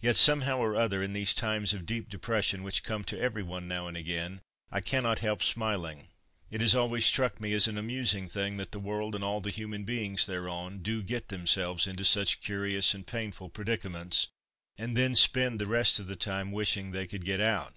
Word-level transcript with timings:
Yet, 0.00 0.16
somehow 0.16 0.58
or 0.58 0.74
other, 0.74 1.04
in 1.04 1.12
these 1.12 1.32
times 1.32 1.72
of 1.72 1.86
deep 1.86 2.08
depression 2.08 2.64
which 2.64 2.82
come 2.82 3.04
to 3.04 3.20
every 3.20 3.44
one 3.44 3.68
now 3.68 3.86
and 3.86 3.96
again, 3.96 4.40
I 4.72 4.80
cannot 4.80 5.20
help 5.20 5.40
smiling. 5.40 6.08
It 6.50 6.60
has 6.60 6.74
always 6.74 7.06
struck 7.06 7.40
me 7.40 7.52
as 7.52 7.68
an 7.68 7.78
amusing 7.78 8.26
thing 8.26 8.56
that 8.56 8.72
the 8.72 8.80
world, 8.80 9.14
and 9.14 9.22
all 9.22 9.40
the 9.40 9.50
human 9.50 9.84
beings 9.84 10.26
thereon, 10.26 10.80
do 10.80 11.00
get 11.00 11.28
themselves 11.28 11.86
into 11.86 12.04
such 12.04 12.40
curious 12.40 12.92
and 12.92 13.06
painful 13.06 13.50
predicaments, 13.50 14.26
and 14.76 14.96
then 14.96 15.14
spend 15.14 15.60
the 15.60 15.66
rest 15.68 16.00
of 16.00 16.08
the 16.08 16.16
time 16.16 16.50
wishing 16.50 16.90
they 16.90 17.06
could 17.06 17.24
get 17.24 17.40
out. 17.40 17.76